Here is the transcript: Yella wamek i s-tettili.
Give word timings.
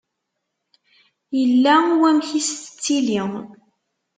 Yella 1.39 1.73
wamek 1.99 2.29
i 2.39 2.41
s-tettili. 2.47 3.21